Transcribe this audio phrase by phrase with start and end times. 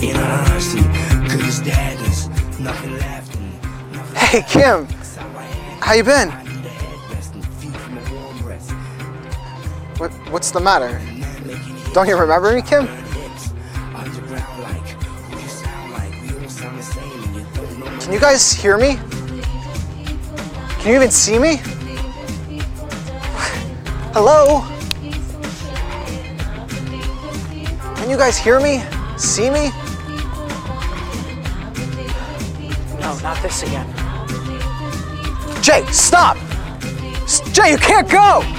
[0.00, 0.08] mercy.
[0.08, 0.80] You first, in honesty.
[1.28, 3.36] Cause nothing left.
[4.16, 4.86] Hey, Kim.
[5.80, 6.30] How you been?
[9.98, 11.00] What, what's the matter?
[11.92, 12.86] Don't you remember me, Kim?
[13.96, 16.12] Underground like who you sound like.
[16.22, 18.96] We all sound the same and you don't know Can you guys hear me?
[20.78, 21.56] Can you even see me?
[24.14, 24.64] Hello?
[27.96, 28.84] Can you guys hear me?
[29.16, 29.70] See me?
[33.22, 33.86] Not this again.
[35.62, 36.36] Jay, stop!
[37.52, 38.57] Jay, you can't go!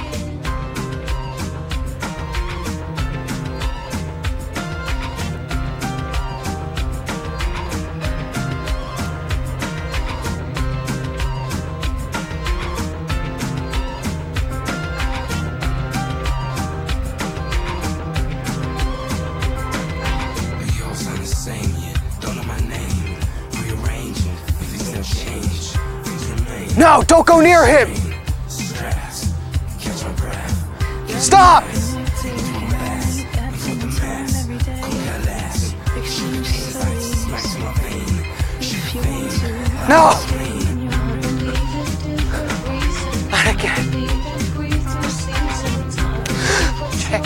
[26.80, 27.94] No, don't go near him!
[28.48, 29.34] Stress,
[29.82, 31.20] catch my breath.
[31.22, 31.66] Stop!
[31.66, 31.92] Before
[33.76, 34.48] the mask,
[34.82, 35.76] cool that last.
[37.26, 38.24] Smacks in my vein,
[39.90, 40.16] No!
[43.30, 43.86] Not again.
[46.98, 47.22] Jay,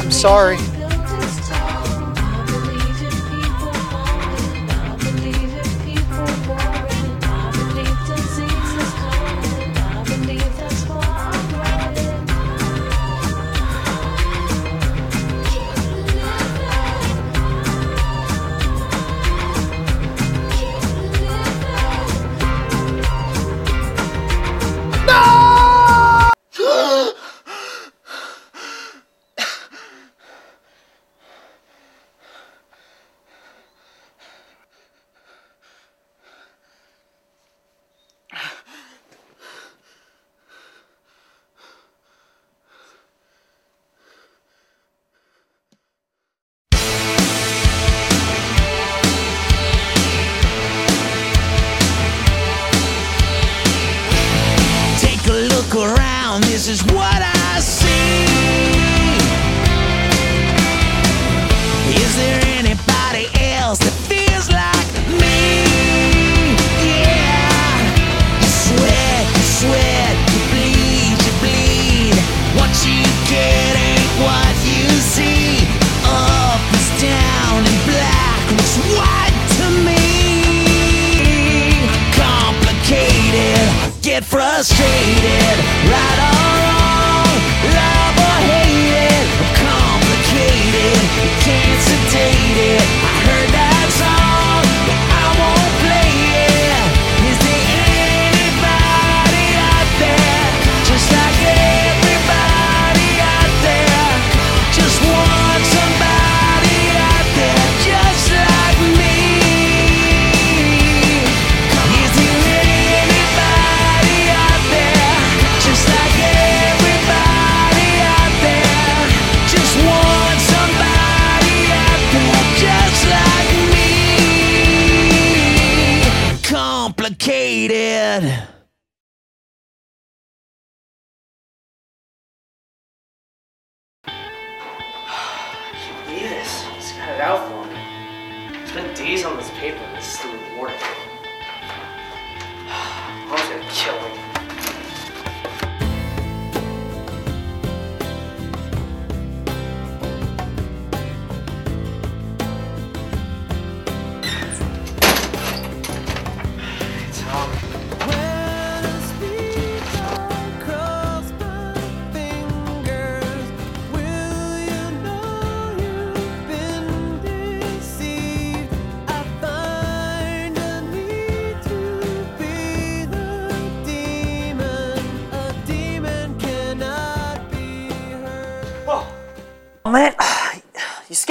[0.00, 0.56] I'm sorry.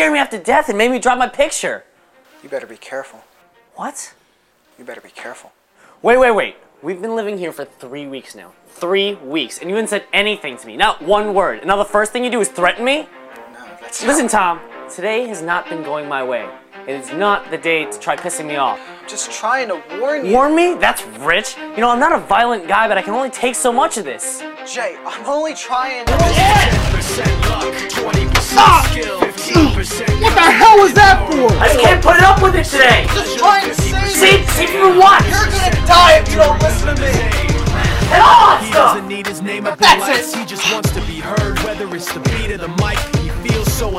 [0.01, 1.83] Scared me half to death and made me drop my picture.
[2.41, 3.23] You better be careful.
[3.75, 4.15] What?
[4.79, 5.51] You better be careful.
[6.01, 6.55] Wait, wait, wait.
[6.81, 8.53] We've been living here for three weeks now.
[8.67, 10.75] Three weeks, and you haven't said anything to me.
[10.75, 11.59] Not one word.
[11.59, 13.07] And now the first thing you do is threaten me?
[13.53, 14.59] No, that's Listen, Tom,
[14.89, 16.49] today has not been going my way.
[16.87, 18.79] It is not the day to try pissing me off.
[19.11, 20.31] I'm just trying to warn you.
[20.31, 20.75] Warn me?
[20.75, 21.57] That's rich.
[21.75, 24.05] You know, I'm not a violent guy, but I can only take so much of
[24.05, 24.39] this.
[24.65, 26.13] Jay, I'm only trying to.
[26.15, 29.19] Percent luck, 20% skill.
[29.19, 31.51] hell was that for?
[31.59, 33.03] I just can't put it up with it today.
[33.11, 35.27] Just trying to save See, see for what?
[35.27, 37.11] You're gonna die if you don't listen to me.
[38.15, 38.95] And all that He stuff.
[38.95, 40.33] doesn't need his name up in That's lights.
[40.33, 40.39] it.
[40.39, 42.71] He just wants to be heard, whether it's the beat of the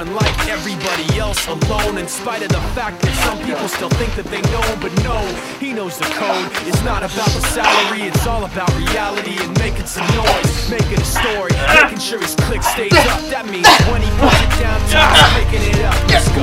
[0.03, 4.27] unlike everybody else alone, in spite of the fact that some people still think that
[4.27, 5.19] they know but no,
[5.63, 6.51] he knows the code.
[6.67, 11.07] It's not about the salary, it's all about reality and making some noise, making a
[11.07, 13.23] story, making sure his click stays up.
[13.31, 15.95] That means when he puts it down, he's making it up.
[16.11, 16.43] Let's go.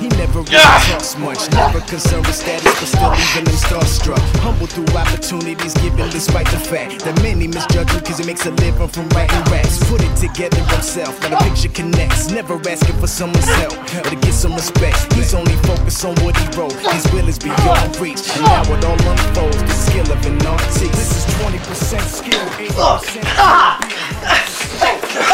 [0.00, 4.20] He never really talks much, never concerned with status, but still leaving them starstruck.
[4.40, 8.50] Humble through opportunities given despite the fact that many misjudge him cause he makes a
[8.50, 9.78] living from writing raps.
[9.88, 11.68] Put it together himself, now the picture
[12.00, 12.30] connects.
[12.30, 15.12] Never asking for someone's help or to get some respect.
[15.14, 16.72] He's only focused on what he wrote.
[16.72, 19.56] His will is beyond reach, and now it all unfolds.
[19.56, 20.80] The skill of an artist.
[20.80, 23.22] This is 20% skill, 80%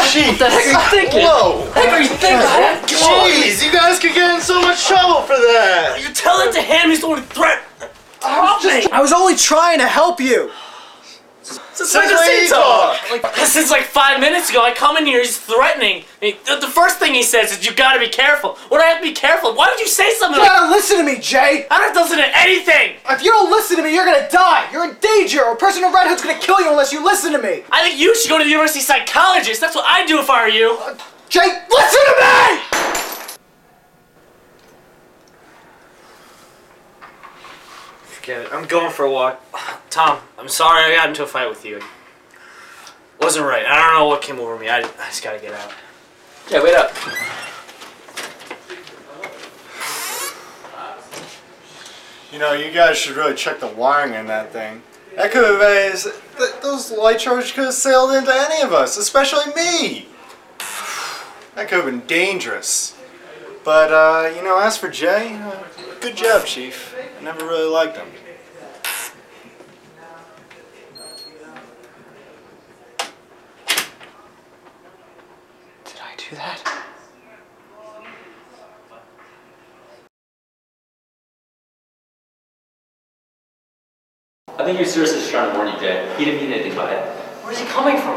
[0.07, 0.27] Jeez.
[0.27, 1.21] What the heck are you thinking?
[1.21, 1.59] Whoa.
[1.59, 2.37] What the heck are you thinking?
[2.37, 2.81] man?
[2.87, 3.29] Come on.
[3.29, 5.99] Jeez, you guys could get in so much trouble for that.
[6.01, 6.89] You tell it to him.
[6.89, 7.63] He's the one who threat.
[8.19, 8.85] Stop me.
[8.91, 10.51] I was only trying to help you.
[11.43, 12.76] Since when does he talk?
[13.11, 16.03] Like, since like five minutes ago, I come in here, he's threatening.
[16.21, 16.35] me.
[16.45, 19.07] the, first thing he says is, "You gotta be careful." What do I have to
[19.07, 19.55] be careful?
[19.55, 20.51] Why would you say something You like?
[20.51, 21.65] gotta listen to me, Jay.
[21.71, 22.95] I don't have to listen to anything.
[23.09, 24.69] If you don't listen to me, you're gonna die.
[24.71, 25.41] You're in danger.
[25.41, 27.63] A person in red hood's gonna kill you unless you listen to me.
[27.71, 29.61] I think you should go to the university psychologist.
[29.61, 30.77] That's what I'd do if I were you.
[30.81, 30.97] Uh,
[31.29, 32.87] Jay, listen to me!
[38.03, 38.53] Forget it.
[38.53, 39.41] I'm going for a walk.
[39.89, 41.81] Tom, I'm sorry I got into a fight with you.
[43.19, 43.65] Wasn't right.
[43.65, 44.69] I don't know what came over me.
[44.69, 45.71] I, I just gotta get out.
[46.49, 46.91] Yeah, wait up.
[52.31, 54.83] You know, you guys should really check the wiring in that thing.
[55.15, 56.03] That could have,
[56.37, 60.07] th- those light charges could have sailed into any of us, especially me.
[61.55, 62.95] That could have been dangerous.
[63.63, 65.63] But, uh, you know, as for Jay, uh,
[65.99, 66.95] good job, Chief.
[67.19, 68.07] I never really liked him.
[76.29, 76.83] Do that?
[84.59, 86.13] I think you're seriously just trying to warn you, Jay.
[86.17, 87.05] He didn't mean anything by it.
[87.45, 88.15] Where's he coming from?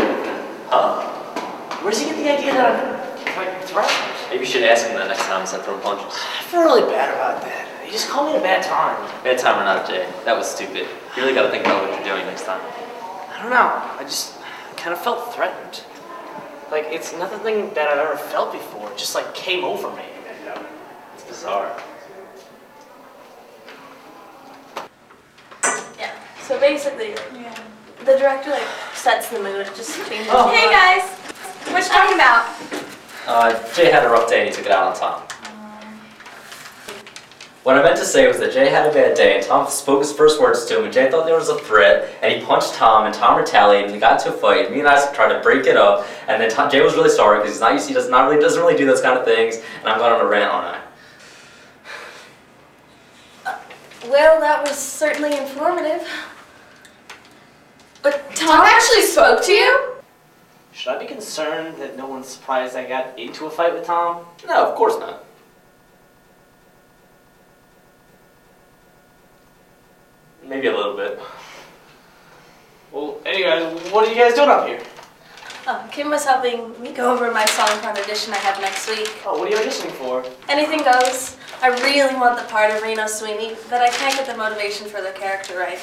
[0.67, 1.07] Huh?
[1.83, 4.31] Where's he get the idea that I'm threatened?
[4.31, 6.19] Maybe you should ask him that next time instead of throwing punches.
[6.19, 7.69] I feel really bad about that.
[7.85, 8.97] You just called me at a bad time.
[9.23, 10.11] Bad time or not, Jay.
[10.25, 10.89] That was stupid.
[11.15, 12.61] You really gotta think about what you're doing next time.
[13.31, 13.71] I don't know.
[13.99, 14.39] I just
[14.77, 15.85] kind of felt threatened.
[16.71, 18.93] Like it's nothing that I've ever felt before.
[18.93, 20.05] It just like came over me.
[21.15, 21.77] It's bizarre.
[25.99, 26.15] Yeah.
[26.43, 27.15] So basically,
[28.05, 30.29] the director like sets the mood, just changes.
[30.31, 30.49] Oh.
[30.49, 31.11] Hey guys,
[31.73, 32.47] what you talking about?
[33.27, 35.30] Uh, Jay had a rough day and he took it out on Tom.
[37.63, 40.01] What I meant to say was that Jay had a bad day and Tom spoke
[40.01, 42.73] his first words to him and Jay thought there was a threat and he punched
[42.73, 45.35] Tom and Tom retaliated and they got into a fight and me and I tried
[45.35, 47.87] to break it up and then Tom, Jay was really sorry because he's not used
[47.87, 50.23] he does not really doesn't really do those kind of things and I'm going on
[50.23, 50.81] a rant on it.
[54.09, 56.09] Well, that was certainly informative.
[58.03, 59.95] But Tom actually spoke to you?
[60.73, 64.25] Should I be concerned that no one's surprised I got into a fight with Tom?
[64.47, 65.27] No, of course not.
[70.51, 71.21] Maybe a little bit.
[72.91, 74.83] Well, anyways, what are you guys doing up here?
[75.69, 78.89] Oh, Kim was helping me go over my song for an audition I have next
[78.89, 79.09] week.
[79.25, 80.25] Oh, what are you auditioning for?
[80.49, 81.37] Anything goes.
[81.63, 85.01] I really want the part of Reno Sweeney, but I can't get the motivation for
[85.01, 85.79] the character right.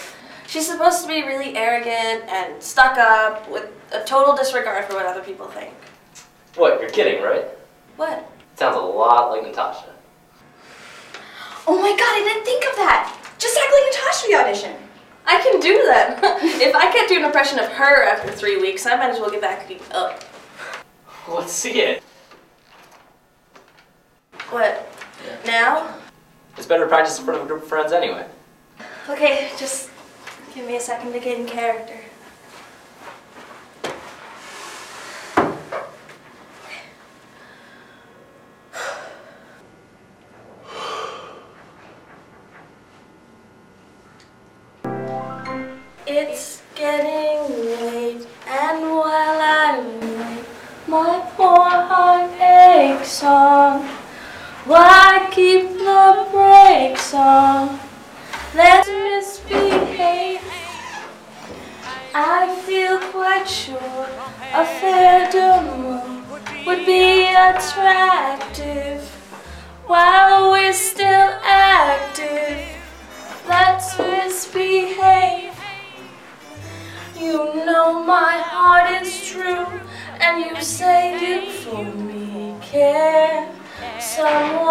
[0.47, 5.05] She's supposed to be really arrogant and stuck up with a total disregard for what
[5.05, 5.73] other people think.
[6.55, 7.45] What, you're kidding, right?
[7.95, 8.29] What?
[8.55, 9.93] Sounds a lot like Natasha.
[11.65, 13.26] Oh my god, I didn't think of that.
[13.37, 14.75] Just act like Natasha the audition.
[15.25, 16.19] I can do that.
[16.61, 19.29] if I can't do an impression of her after three weeks, I might as well
[19.29, 20.23] get back to up.
[21.27, 22.03] Let's see it.
[24.49, 24.87] What?
[25.45, 25.93] Now?
[26.57, 28.25] It's better to practice in front of a group of friends anyway.
[29.09, 29.89] Okay, just
[30.55, 31.99] give me a second to get in character.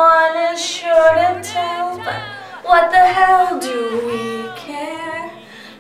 [0.07, 2.15] Someone is sure to tell, but
[2.63, 5.33] what the hell do we care?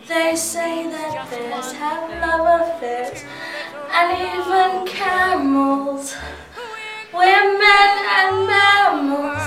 [0.09, 3.23] They say that bears have love affairs,
[3.92, 6.16] and even camels.
[7.14, 9.47] We're men and mammals.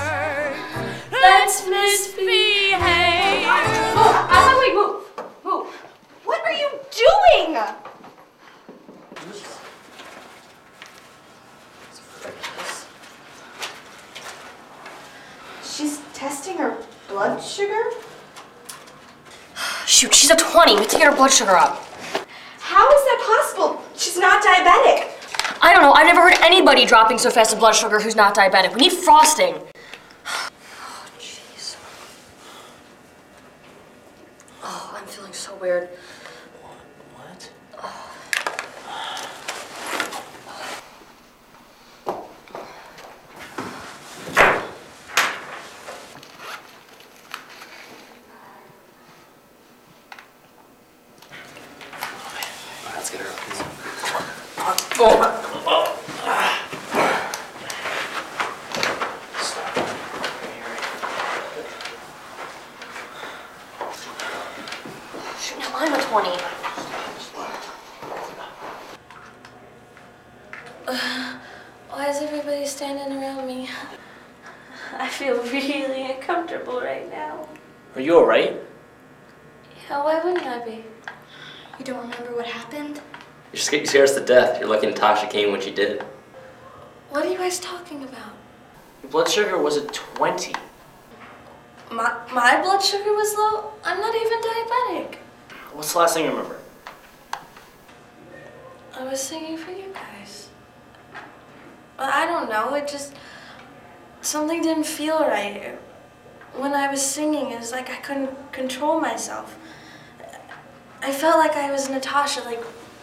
[1.11, 3.51] Let's misbehave.
[3.99, 5.03] Oh, uh, wait, move,
[5.43, 5.67] move.
[6.23, 7.88] What are you doing?
[15.79, 16.75] She's testing her
[17.07, 17.91] blood sugar?
[19.85, 20.73] Shoot, she's a 20.
[20.73, 21.77] We have to get her blood sugar up.
[22.59, 23.81] How is that possible?
[23.95, 25.09] She's not diabetic.
[25.61, 25.93] I don't know.
[25.93, 28.75] I've never heard anybody dropping so fast in blood sugar who's not diabetic.
[28.75, 29.55] We need frosting.
[30.81, 31.77] Oh, jeez.
[34.61, 35.87] Oh, I'm feeling so weird.
[54.99, 55.15] Shoot, now
[65.73, 66.29] I'm a 20.
[71.87, 73.69] Why is everybody standing around me?
[74.97, 77.47] I feel really uncomfortable right now.
[77.95, 78.61] Are you alright?
[79.89, 80.83] Yeah, why wouldn't I be?
[81.77, 82.99] You don't remember what happened?
[83.51, 84.59] You scared, you scared us to death.
[84.59, 84.68] You're
[84.99, 86.01] Natasha came when she did.
[87.09, 88.33] What are you guys talking about?
[89.01, 90.53] Your blood sugar was at 20.
[91.89, 93.71] My, my blood sugar was low.
[93.85, 95.15] I'm not even diabetic.
[95.71, 96.57] What's the last thing you remember?
[98.93, 100.49] I was singing for you guys.
[101.97, 102.75] I don't know.
[102.75, 103.15] It just
[104.19, 105.79] something didn't feel right.
[106.55, 109.57] When I was singing, it was like I couldn't control myself.
[111.01, 112.61] I felt like I was Natasha, like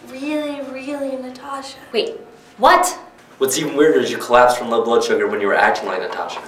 [0.09, 1.77] really, really Natasha.
[1.91, 2.17] Wait,
[2.57, 2.87] what?
[3.37, 5.99] What's even weirder is you collapsed from low blood sugar when you were acting like
[5.99, 6.41] Natasha.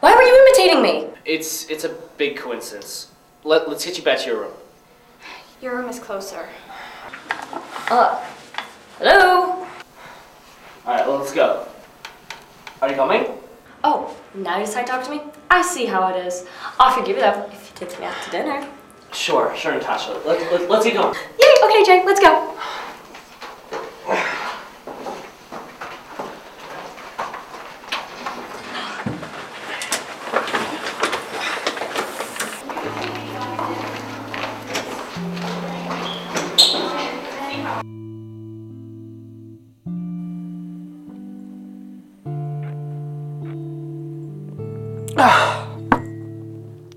[0.00, 1.08] Why were you imitating me?
[1.24, 3.08] It's it's a big coincidence.
[3.44, 4.52] Let, let's get you back to your room.
[5.62, 6.48] Your room is closer.
[7.88, 8.24] Uh,
[8.98, 9.66] hello?
[10.84, 11.66] Alright, let's go.
[12.82, 13.26] Are you coming?
[13.84, 15.20] Oh, now you decide to talk to me?
[15.48, 16.46] I see how it is.
[16.78, 18.68] I'll forgive you though if you take me out to dinner.
[19.12, 20.20] Sure, sure, Natasha.
[20.26, 21.14] Let, let, let's get going.
[21.14, 22.54] Yay, okay, Jay, let's go.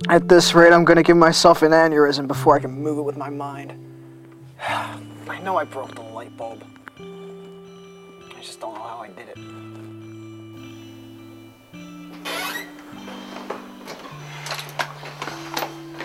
[0.09, 3.15] At this rate, I'm gonna give myself an aneurysm before I can move it with
[3.15, 3.73] my mind.
[4.67, 6.63] I know I broke the light bulb.
[8.39, 9.37] I just don't know how I did it.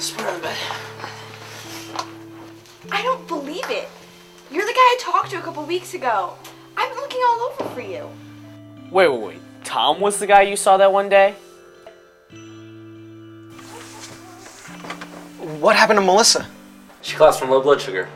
[0.02, 0.56] Spread bed.
[2.90, 3.88] I don't believe it.
[4.50, 6.32] You're the guy I talked to a couple weeks ago.
[6.76, 8.10] I've been looking all over for you.
[8.90, 9.40] Wait, wait, wait.
[9.62, 11.36] Tom was the guy you saw that one day?
[15.60, 16.48] What happened to Melissa?
[17.00, 18.08] She collapsed from low blood sugar.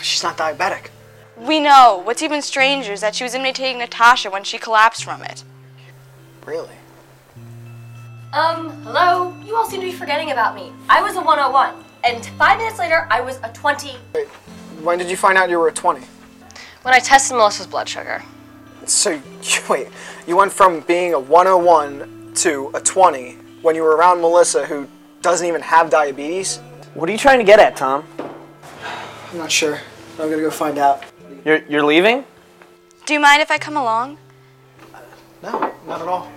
[0.00, 0.90] She's not diabetic.
[1.40, 2.02] We know.
[2.04, 5.42] What's even stranger is that she was imitating Natasha when she collapsed from it.
[6.44, 6.74] Really?
[8.34, 9.34] Um, hello?
[9.44, 10.70] You all seem to be forgetting about me.
[10.90, 13.96] I was a 101, and five minutes later, I was a 20.
[14.14, 14.26] Wait,
[14.82, 16.06] when did you find out you were a 20?
[16.82, 18.22] When I tested Melissa's blood sugar.
[18.84, 19.88] So, you, wait,
[20.26, 23.32] you went from being a 101 to a 20
[23.62, 24.86] when you were around Melissa, who
[25.22, 26.58] doesn't even have diabetes?
[26.92, 28.04] What are you trying to get at, Tom?
[29.32, 29.80] I'm not sure.
[30.18, 31.02] I'm gonna go find out.
[31.44, 32.24] You're, you're leaving?
[33.06, 34.18] Do you mind if I come along?
[35.42, 36.30] No, not at all.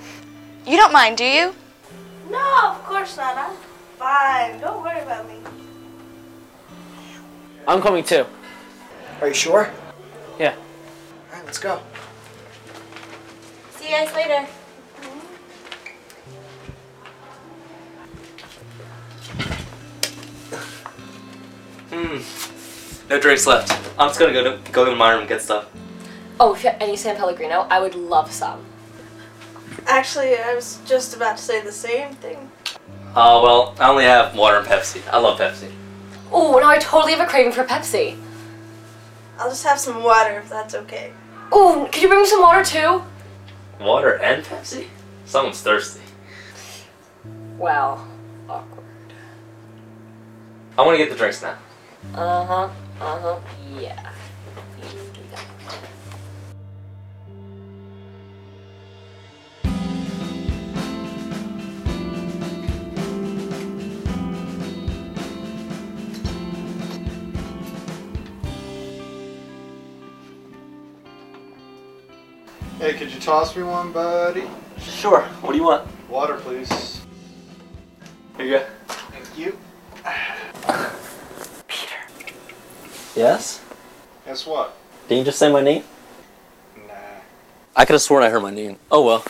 [0.66, 1.54] You don't mind, do you?
[2.30, 3.38] No, of course not.
[3.38, 3.56] I'm
[3.98, 4.62] fine.
[4.62, 5.36] Don't worry about me.
[7.68, 8.26] I'm coming too.
[9.20, 9.70] Are you sure?
[10.40, 10.56] Yeah.
[11.32, 11.82] Alright, let's go.
[13.76, 14.48] See you guys later.
[21.92, 22.53] Hmm.
[23.14, 23.72] No drinks left.
[24.00, 25.70] I'm just gonna go to go to my room and get stuff.
[26.40, 28.66] Oh, if you have any San Pellegrino, I would love some.
[29.86, 32.50] Actually, I was just about to say the same thing.
[33.16, 35.04] Oh, well, I only have water and Pepsi.
[35.12, 35.72] I love Pepsi.
[36.32, 38.18] Oh, now I totally have a craving for Pepsi.
[39.38, 41.14] I'll just have some water if that's okay.
[41.52, 43.04] Oh, can you bring me some water too?
[43.80, 44.88] Water and Pepsi?
[45.26, 46.02] Someone's thirsty.
[47.60, 48.08] Well,
[48.50, 48.84] awkward.
[50.80, 51.58] I want to get the drinks now.
[52.16, 52.70] Uh huh.
[53.02, 53.40] Uh huh.
[53.80, 54.12] Yeah.
[72.80, 74.44] Hey, could you toss me one, buddy?
[74.78, 75.22] Sure.
[75.42, 75.88] What do you want?
[76.10, 76.93] Water, please.
[83.16, 83.62] Yes?
[84.26, 84.76] Guess what?
[85.08, 85.84] Did you just say my name?
[86.88, 86.94] Nah.
[87.76, 88.78] I could have sworn I heard my name.
[88.92, 89.24] Oh well.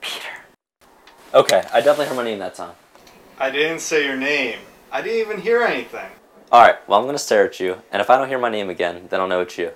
[0.00, 0.28] Peter.
[1.32, 2.74] Okay, I definitely heard my name that time.
[3.38, 4.58] I didn't say your name.
[4.90, 6.10] I didn't even hear anything.
[6.52, 9.06] Alright, well, I'm gonna stare at you, and if I don't hear my name again,
[9.08, 9.70] then I'll know it's you.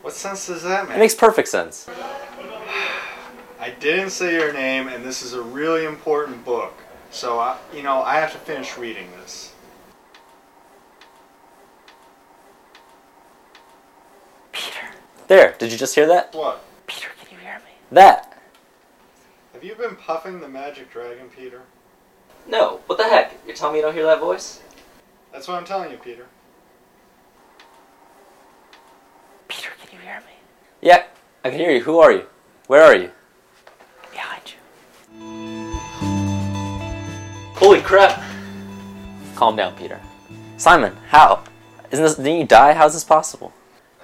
[0.00, 0.96] What sense does that make?
[0.96, 1.88] It makes perfect sense.
[3.60, 6.74] I didn't say your name, and this is a really important book.
[7.10, 9.53] So, I, you know, I have to finish reading this.
[15.26, 16.34] There, did you just hear that?
[16.34, 16.62] What?
[16.86, 17.72] Peter, can you hear me?
[17.92, 18.38] That!
[19.54, 21.62] Have you been puffing the magic dragon, Peter?
[22.46, 23.32] No, what the heck?
[23.46, 24.60] You're telling me you don't hear that voice?
[25.32, 26.26] That's what I'm telling you, Peter.
[29.48, 30.34] Peter, can you hear me?
[30.82, 31.04] Yeah,
[31.42, 31.80] I can hear you.
[31.82, 32.26] Who are you?
[32.66, 33.10] Where are you?
[34.10, 34.58] Behind you.
[37.54, 38.22] Holy crap!
[39.36, 39.98] Calm down, Peter.
[40.58, 41.42] Simon, how?
[41.90, 42.74] Isn't this, didn't you die?
[42.74, 43.54] How's this possible?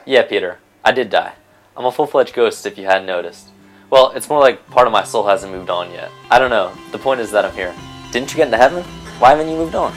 [0.07, 1.33] Yeah, Peter, I did die.
[1.77, 3.49] I'm a full-fledged ghost if you hadn't noticed.
[3.91, 6.11] Well, it's more like part of my soul hasn't moved on yet.
[6.31, 6.73] I don't know.
[6.93, 7.75] The point is that I'm here.
[8.13, 8.85] Didn't you get into heaven?
[9.19, 9.93] Why haven't you moved on?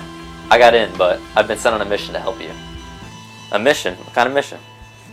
[0.50, 2.52] I got in, but I've been sent on a mission to help you.
[3.52, 3.96] A mission?
[3.96, 4.60] What kind of mission?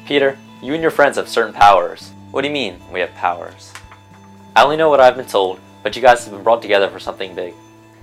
[0.07, 2.11] Peter, you and your friends have certain powers.
[2.31, 3.73] What do you mean, we have powers?
[4.57, 6.99] I only know what I've been told, but you guys have been brought together for
[6.99, 7.55] something big.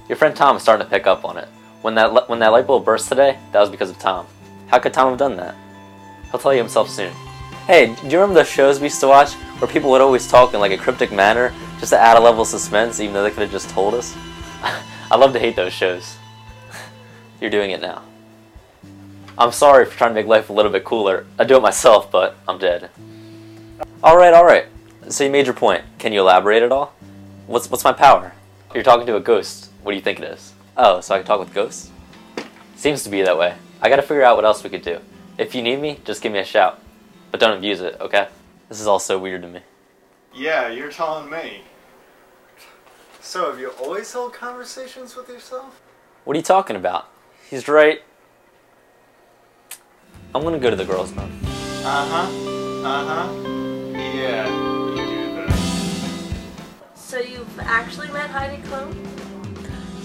[0.08, 1.48] Your friend Tom is starting to pick up on it.
[1.82, 4.26] When that li- when that light bulb burst today, that was because of Tom.
[4.68, 5.56] How could Tom have done that?
[6.32, 7.14] He'll tell you himself soon.
[7.68, 10.54] Hey, do you remember the shows we used to watch where people would always talk
[10.54, 13.30] in like a cryptic manner just to add a level of suspense, even though they
[13.30, 14.16] could have just told us?
[15.12, 16.16] I love to hate those shows.
[17.42, 18.04] You're doing it now.
[19.38, 21.26] I'm sorry for trying to make life a little bit cooler.
[21.38, 22.90] I do it myself, but I'm dead.
[24.02, 24.68] All right, all right.
[25.10, 25.84] So you made your point.
[26.00, 26.94] Can you elaborate at all?
[27.48, 28.32] What's what's my power?
[28.74, 29.72] You're talking to a ghost.
[29.84, 30.54] What do you think it is?
[30.78, 31.92] Oh, so I can talk with ghosts?
[32.78, 33.56] Seems to be that way.
[33.82, 35.02] I gotta figure out what else we could do.
[35.38, 36.82] If you need me, just give me a shout.
[37.32, 38.28] But don't abuse it, okay?
[38.70, 39.62] This is all so weird to me.
[40.34, 41.62] Yeah, you're telling me.
[43.22, 45.82] So, have you always held conversations with yourself?
[46.24, 47.08] What are you talking about?
[47.50, 48.02] He's right.
[50.36, 51.32] I'm gonna go to the girls' room.
[51.84, 52.88] Uh huh.
[52.88, 53.34] Uh huh.
[53.94, 54.48] Yeah,
[54.90, 56.38] you do that.
[56.96, 58.94] So you've actually met Heidi Klum?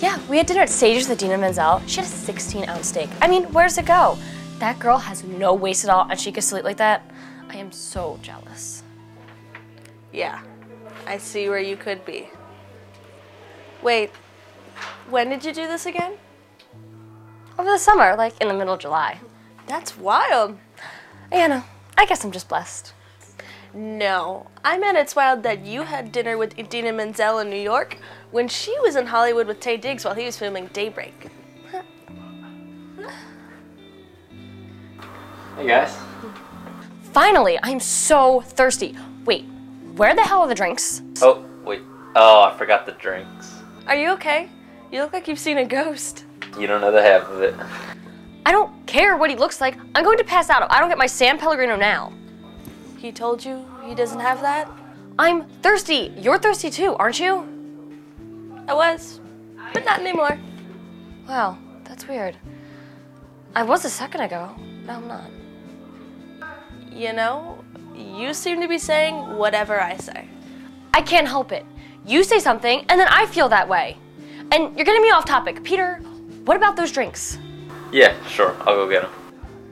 [0.01, 1.81] Yeah, we had dinner at Sage's with Idina Menzel.
[1.87, 3.09] She had a 16 ounce steak.
[3.21, 4.19] I mean, where's it go?
[4.59, 7.03] That girl has no waist at all, and she can sleep like that.
[7.53, 8.83] I am so jealous.
[10.11, 10.41] Yeah,
[11.07, 12.31] I see where you could be.
[13.83, 14.11] Wait,
[15.11, 16.15] when did you do this again?
[17.59, 19.19] Over the summer, like in the middle of July.
[19.67, 20.57] That's wild.
[21.31, 21.65] Anna,
[21.99, 22.95] I guess I'm just blessed.
[23.75, 27.99] No, I meant it's wild that you had dinner with Idina Menzel in New York
[28.31, 31.29] when she was in Hollywood with Taye Diggs while he was filming Daybreak.
[35.57, 35.95] Hey guys.
[37.12, 38.96] Finally, I'm so thirsty.
[39.27, 39.44] Wait,
[39.96, 41.03] where the hell are the drinks?
[41.20, 41.83] Oh, wait.
[42.16, 43.61] Oh, I forgot the drinks.
[43.87, 44.48] Are you okay?
[44.90, 46.25] You look like you've seen a ghost.
[46.59, 47.55] You don't know the half of it.
[48.46, 49.77] I don't care what he looks like.
[49.94, 52.12] I'm going to pass out if I don't get my San Pellegrino now.
[52.96, 54.70] He told you he doesn't have that?
[55.18, 56.12] I'm thirsty.
[56.16, 57.46] You're thirsty too, aren't you?
[58.66, 59.20] I was,
[59.75, 60.38] but not anymore.
[61.29, 62.37] Wow, that's weird.
[63.55, 64.55] I was a second ago.
[64.87, 65.31] No, I'm not.
[66.95, 70.29] You know, you seem to be saying whatever I say.
[70.93, 71.65] I can't help it.
[72.05, 73.97] You say something, and then I feel that way.
[74.51, 75.65] And you're getting me off topic.
[75.65, 75.97] Peter,
[76.45, 77.39] what about those drinks?
[77.93, 78.55] Yeah, sure.
[78.61, 79.13] I'll go get them.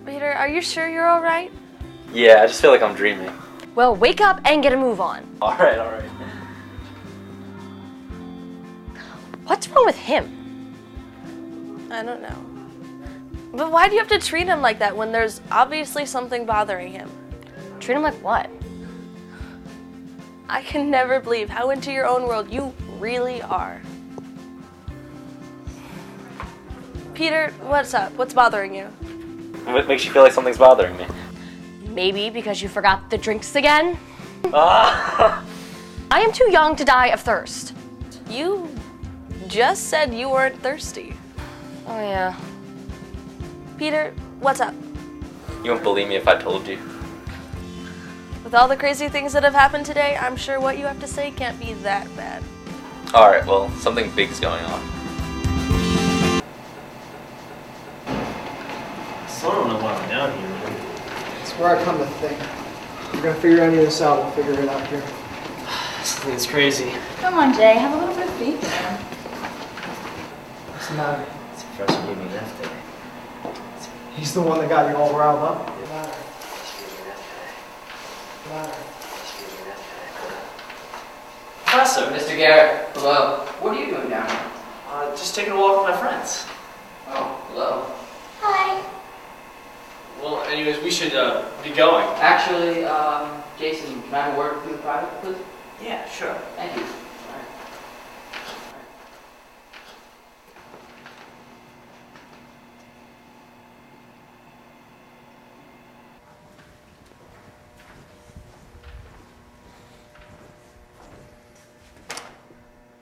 [0.07, 1.53] Peter, are you sure you're all right?
[2.13, 3.31] Yeah, I just feel like I'm dreaming.
[3.75, 5.27] Well, wake up and get a move on.
[5.43, 6.11] All right, all right.
[9.45, 10.75] What's wrong with him?
[11.91, 12.50] I don't know.
[13.53, 16.93] But why do you have to treat him like that when there's obviously something bothering
[16.93, 17.11] him?
[17.81, 18.49] Treat him like what?
[20.49, 23.81] I can never believe how into your own world you really are.
[27.15, 28.13] Peter, what's up?
[28.15, 28.85] What's bothering you?
[29.67, 31.07] What makes you feel like something's bothering me?
[31.89, 33.99] Maybe because you forgot the drinks again?
[34.55, 35.45] Ah.
[36.11, 37.75] I am too young to die of thirst.
[38.29, 38.69] You
[39.47, 41.15] just said you weren't thirsty.
[41.87, 42.37] Oh, yeah.
[43.81, 44.75] Peter, what's up?
[45.65, 46.79] You won't believe me if I told you.
[48.45, 51.07] With all the crazy things that have happened today, I'm sure what you have to
[51.07, 52.43] say can't be that bad.
[53.15, 54.81] Alright, well, something big's going on.
[59.27, 61.41] Still don't know why I'm down here.
[61.41, 62.39] It's where I come to think.
[63.15, 64.23] We're gonna figure any of this out.
[64.23, 65.03] We'll figure it out here.
[66.35, 66.93] It's crazy.
[67.17, 68.95] Come on, Jay, have a little bit of faith in him.
[70.69, 71.25] What's the matter?
[71.55, 72.80] This professor gave me an F today.
[74.21, 75.67] He's the one that got you all riled up.
[81.65, 82.37] Professor, Mr.
[82.37, 83.47] Garrett, hello.
[83.61, 84.41] What are you doing down here?
[84.91, 86.45] uh, just taking a walk with my friends.
[87.09, 87.87] Oh, hello.
[88.41, 88.85] Hi.
[90.21, 92.05] Well, anyways, we should uh, be going.
[92.21, 95.39] Actually, um, Jason, can I have a word with you in private, please?
[95.83, 96.35] Yeah, sure.
[96.57, 96.85] Thank you.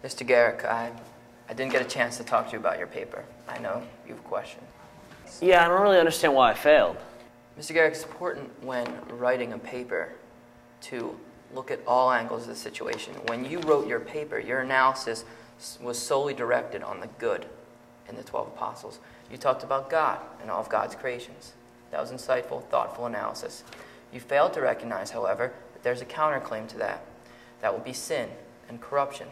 [0.05, 0.27] Mr.
[0.27, 0.93] Garrick, I,
[1.49, 3.25] I didn't get a chance to talk to you about your paper.
[3.49, 4.65] I know you have questions.
[5.41, 6.97] Yeah, I don't really understand why I failed.
[7.59, 7.75] Mr.
[7.75, 10.13] Garrick, it's important when writing a paper
[10.83, 11.19] to
[11.53, 13.15] look at all angles of the situation.
[13.27, 15.25] When you wrote your paper, your analysis
[15.81, 17.47] was solely directed on the good
[18.09, 19.01] in the 12 apostles.
[19.31, 21.53] You talked about God and all of God's creations.
[21.91, 23.65] That was insightful, thoughtful analysis.
[24.13, 27.05] You failed to recognize, however, that there's a counterclaim to that.
[27.61, 28.29] That will be sin
[28.69, 29.29] and corruption,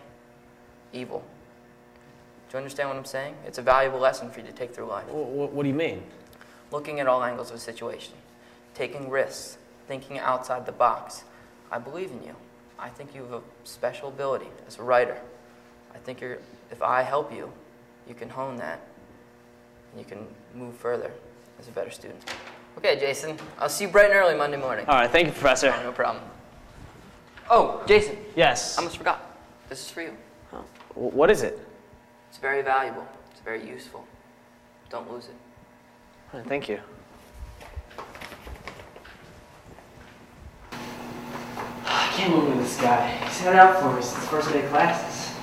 [0.96, 1.22] evil.
[2.48, 3.34] Do you understand what I'm saying?
[3.46, 6.02] It's a valuable lesson for you to take through life What, what do you mean?
[6.72, 8.14] looking at all angles of a situation,
[8.74, 9.56] taking risks,
[9.86, 11.22] thinking outside the box.
[11.70, 12.34] I believe in you.
[12.78, 15.16] I think you have a special ability as a writer.
[15.94, 16.38] I think you're,
[16.72, 17.52] if I help you,
[18.08, 18.80] you can hone that
[19.92, 21.12] and you can move further
[21.60, 22.20] as a better student.
[22.78, 24.84] Okay, Jason, I'll see you bright and early Monday morning.
[24.88, 25.72] All right, thank you, Professor.
[25.74, 26.22] Oh, no problem.
[27.48, 28.76] Oh, Jason, Yes.
[28.76, 29.38] I almost forgot.
[29.68, 30.12] This is for you.
[30.96, 31.58] W- What is it?
[32.28, 33.06] It's very valuable.
[33.30, 34.04] It's very useful.
[34.90, 36.44] Don't lose it.
[36.48, 36.80] Thank you.
[40.72, 43.08] I can't believe this guy.
[43.24, 45.34] He's had it out for me since the first day of classes.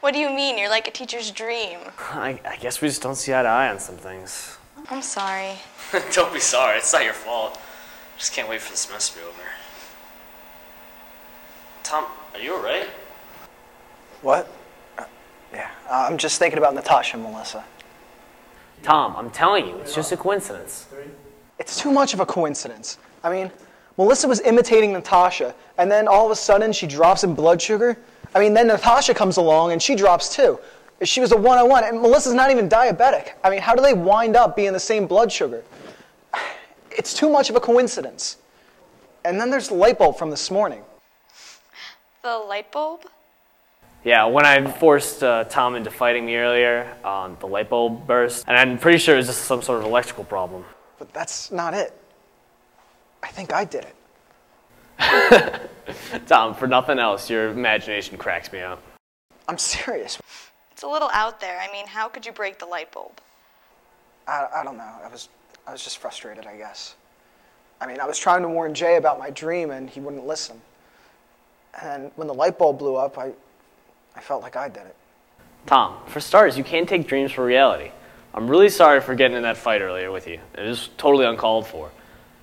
[0.00, 0.56] What do you mean?
[0.56, 1.78] You're like a teacher's dream.
[1.98, 4.56] I, I guess we just don't see eye to eye on some things.
[4.90, 5.54] I'm sorry.
[6.12, 6.78] don't be sorry.
[6.78, 7.60] It's not your fault.
[8.16, 9.42] Just can't wait for the semester to be over.
[11.82, 12.86] Tom, are you alright?
[14.22, 14.50] What?
[15.88, 17.64] Uh, I'm just thinking about Natasha and Melissa.
[18.82, 20.86] Tom, I'm telling you, it's just a coincidence.
[21.58, 22.98] It's too much of a coincidence.
[23.24, 23.50] I mean,
[23.96, 27.96] Melissa was imitating Natasha, and then all of a sudden she drops in blood sugar.
[28.34, 30.60] I mean, then Natasha comes along and she drops too.
[31.02, 33.30] She was a one on one, and Melissa's not even diabetic.
[33.42, 35.64] I mean, how do they wind up being the same blood sugar?
[36.90, 38.38] It's too much of a coincidence.
[39.24, 40.82] And then there's the light bulb from this morning.
[42.24, 43.04] The light bulb?
[44.04, 48.44] Yeah, when I forced uh, Tom into fighting me earlier, um, the light bulb burst,
[48.46, 50.64] and I'm pretty sure it was just some sort of electrical problem.
[50.98, 51.92] But that's not it.
[53.22, 53.94] I think I did it.
[56.26, 58.80] Tom, for nothing else, your imagination cracks me up.
[59.48, 60.18] I'm serious.
[60.72, 61.58] It's a little out there.
[61.60, 63.12] I mean, how could you break the light bulb?
[64.28, 64.94] I, I don't know.
[65.04, 65.28] I was,
[65.66, 66.94] I was just frustrated, I guess.
[67.80, 70.60] I mean, I was trying to warn Jay about my dream, and he wouldn't listen.
[71.82, 73.32] And when the light bulb blew up, I,
[74.18, 74.96] I felt like I did it.
[75.66, 77.92] Tom, for starters, you can't take dreams for reality.
[78.34, 80.40] I'm really sorry for getting in that fight earlier with you.
[80.56, 81.92] It was totally uncalled for.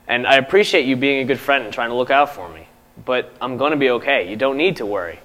[0.07, 2.65] And I appreciate you being a good friend and trying to look out for me.
[3.03, 4.29] But I'm going to be okay.
[4.29, 5.19] You don't need to worry.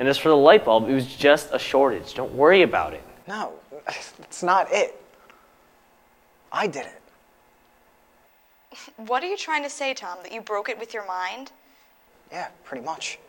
[0.00, 2.14] And as for the light bulb, it was just a shortage.
[2.14, 3.04] Don't worry about it.
[3.28, 3.52] No,
[3.86, 5.00] it's not it.
[6.50, 7.00] I did it.
[8.96, 10.18] What are you trying to say, Tom?
[10.24, 11.52] That you broke it with your mind?
[12.32, 13.20] Yeah, pretty much.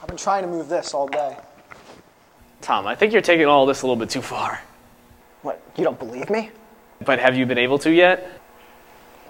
[0.00, 1.36] I've been trying to move this all day.
[2.60, 4.60] Tom, I think you're taking all this a little bit too far.
[5.42, 6.50] What, you don't believe me?
[7.04, 8.40] But have you been able to yet?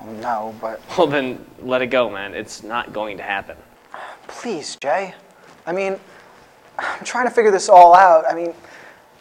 [0.01, 2.35] Well, no, but Well, then let it go, man.
[2.35, 3.57] It's not going to happen.
[4.27, 5.15] please, Jay.
[5.67, 5.99] I mean,
[6.79, 8.25] I'm trying to figure this all out.
[8.29, 8.55] I mean,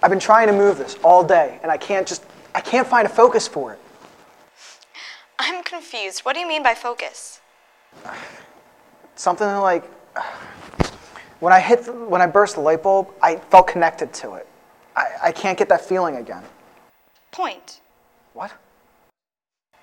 [0.01, 2.23] I've been trying to move this all day, and I can't just,
[2.55, 3.79] I can't find a focus for it.
[5.37, 6.21] I'm confused.
[6.21, 7.41] What do you mean by focus?
[9.15, 9.83] something like
[11.39, 14.47] when I hit, when I burst the light bulb, I felt connected to it.
[14.95, 16.43] I, I can't get that feeling again.
[17.31, 17.81] Point.
[18.33, 18.51] What?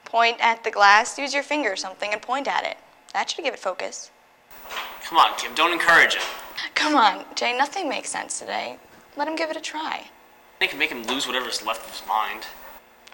[0.04, 2.76] Point at the glass, use your finger or something and point at it.
[3.12, 4.10] That should give it focus.
[5.02, 6.22] Come on, Kim, don't encourage him.
[6.74, 8.78] Come on, Jay, nothing makes sense today.
[9.16, 10.08] Let him give it a try.
[10.60, 12.44] They can make him lose whatever's left of his mind.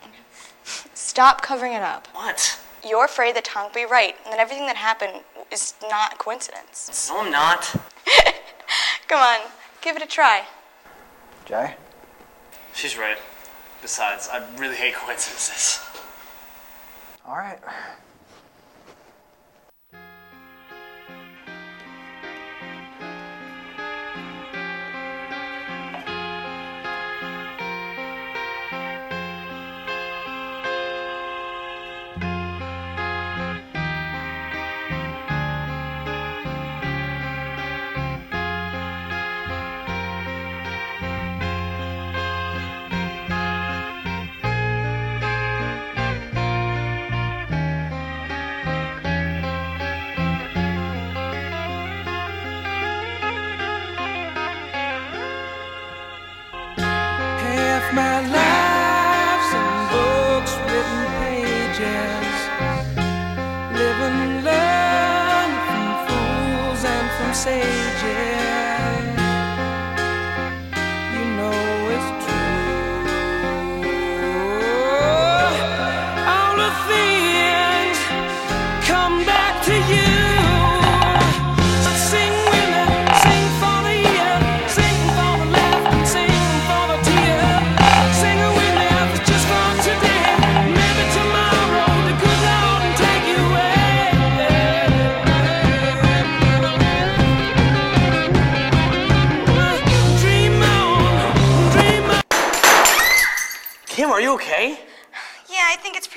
[0.95, 2.09] Stop covering it up.
[2.13, 2.59] What?
[2.85, 6.17] You're afraid that Tom will be right, and that everything that happened is not a
[6.17, 7.09] coincidence.
[7.11, 7.77] No, I'm not.
[9.13, 9.41] Come on,
[9.83, 10.47] give it a try.
[11.45, 11.75] Jay?
[12.73, 13.19] She's right.
[13.83, 15.81] Besides, I really hate coincidences.
[17.27, 17.59] All right.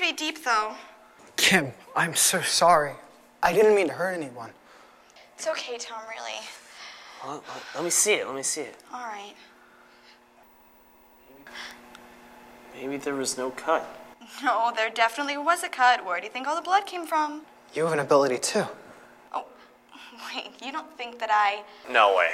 [0.06, 0.74] Pretty deep though.
[1.36, 2.92] Kim, I'm so sorry.
[3.42, 4.50] I didn't mean to hurt anyone.
[5.34, 6.38] It's okay, Tom, really.
[7.24, 7.42] Well,
[7.74, 8.26] let me see it.
[8.26, 8.76] Let me see it.
[8.92, 9.34] All right.
[12.74, 13.84] Maybe there was no cut.
[14.44, 16.04] No, there definitely was a cut.
[16.04, 17.42] Where do you think all the blood came from?
[17.74, 18.64] You have an ability too.
[19.32, 19.46] Oh,
[20.32, 21.64] wait, you don't think that I.
[21.90, 22.30] No way.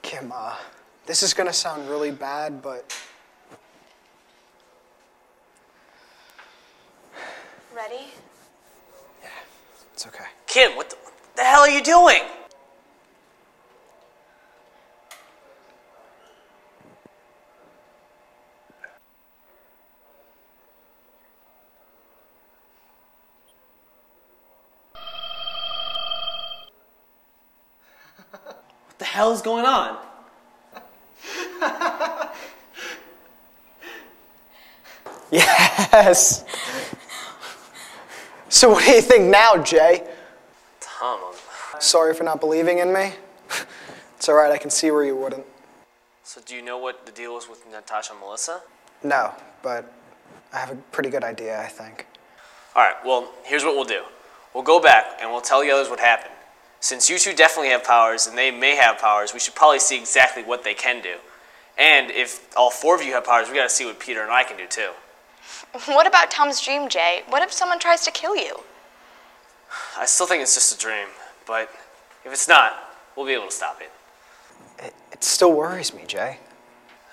[0.00, 0.56] Kim, uh,
[1.04, 2.96] this is gonna sound really bad, but
[7.74, 8.04] Ready?
[9.20, 9.28] Yeah,
[9.92, 10.26] it's okay.
[10.46, 12.22] Kim, what the, what the hell are you doing?
[28.30, 29.98] What the hell is going on?
[35.32, 36.44] Yes!
[38.54, 40.06] So, what do you think now, Jay?
[40.78, 41.18] Tom,
[41.80, 43.14] Sorry for not believing in me?
[44.16, 45.44] It's alright, I can see where you wouldn't.
[46.22, 48.62] so do you know what the deal is with Natasha and Melissa?
[49.02, 49.92] No, but
[50.52, 52.06] I have a pretty good idea, I think.
[52.76, 54.04] All right, well, here's what we'll do.
[54.54, 56.32] We'll go back and we'll tell the others what happened.
[56.78, 59.98] Since you two definitely have powers and they may have powers, we should probably see
[59.98, 61.16] exactly what they can do.
[61.76, 64.44] And if all four of you have powers, we gotta see what Peter and I
[64.44, 64.92] can do too.
[65.86, 67.22] What about Tom's dream, Jay?
[67.28, 68.60] What if someone tries to kill you?
[69.98, 71.08] I still think it's just a dream,
[71.46, 71.68] but
[72.24, 72.74] if it's not,
[73.16, 74.94] we'll be able to stop it.
[75.12, 76.38] It still worries me, Jay.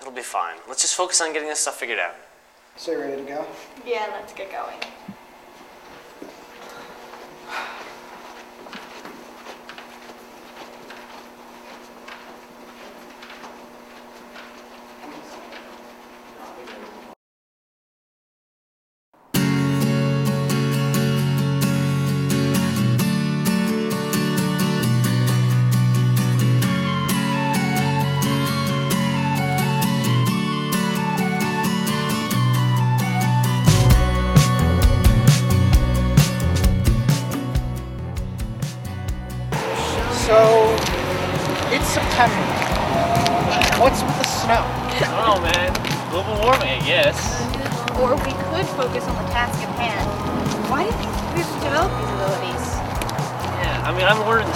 [0.00, 0.56] It'll be fine.
[0.68, 2.14] Let's just focus on getting this stuff figured out.
[2.76, 3.46] So, you ready to go?
[3.86, 4.76] Yeah, let's get going.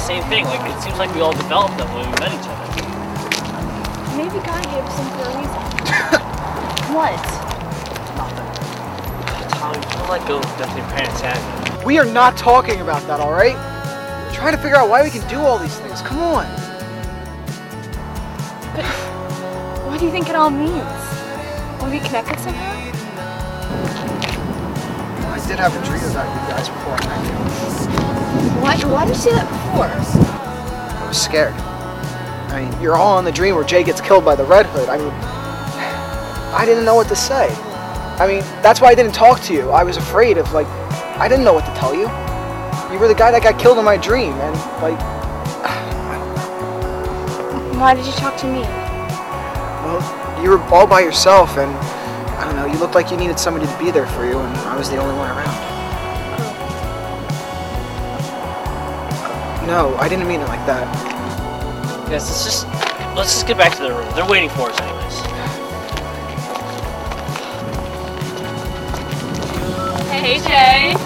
[0.06, 0.44] Same thing.
[0.44, 2.66] Like, it seems like we all developed them when we met each other.
[4.16, 5.62] Maybe God gave us them for a reason.
[6.94, 7.18] what?
[9.58, 12.80] Tommy, don't let go of the death of your parents, have We are not talking
[12.82, 13.56] about that, all right?
[14.28, 16.00] We're trying to figure out why we can do all these things.
[16.02, 16.46] Come on.
[18.76, 18.84] But
[19.86, 20.86] What do you think it all means?
[21.82, 22.74] Are we connected somehow?
[25.32, 28.15] I did have a dream about you guys before I met you.
[28.60, 29.86] Why, why did you say that before?
[29.86, 31.54] I was scared.
[32.52, 34.88] I mean, you're all in the dream where Jay gets killed by the Red Hood.
[34.88, 35.12] I mean,
[36.54, 37.48] I didn't know what to say.
[38.18, 39.70] I mean, that's why I didn't talk to you.
[39.70, 40.66] I was afraid of, like,
[41.18, 42.08] I didn't know what to tell you.
[42.92, 44.98] You were the guy that got killed in my dream, and, like,
[47.78, 48.62] Why did you talk to me?
[49.86, 51.70] well, you were all by yourself, and,
[52.38, 54.56] I don't know, you looked like you needed somebody to be there for you, and
[54.68, 55.75] I was the only one around.
[59.66, 60.86] No, I didn't mean it like that.
[62.08, 62.66] Yes, let's just
[63.16, 64.08] let's just get back to the room.
[64.14, 65.18] They're waiting for us anyways.
[70.08, 71.05] Hey, Jay.